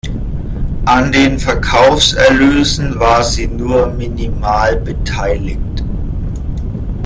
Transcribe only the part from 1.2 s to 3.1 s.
Verkaufserlösen